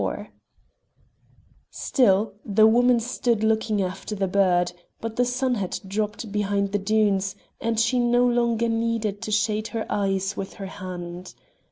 [0.01, 0.27] XXXIV
[1.69, 6.79] Still the woman stood looking after the bird, but the sun had dropped behind the
[6.79, 11.35] dunes, and she no longer needed to shade her eyes with her hand.